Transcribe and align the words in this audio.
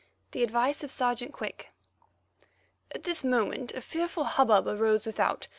THE 0.31 0.41
ADVICE 0.41 0.83
OF 0.83 0.89
SERGEANT 0.89 1.31
QUICK 1.31 1.69
At 2.91 3.03
this 3.03 3.23
moment 3.23 3.75
a 3.75 3.81
fearful 3.81 4.23
hubbub 4.23 4.65
arose 4.67 5.05
without. 5.05 5.47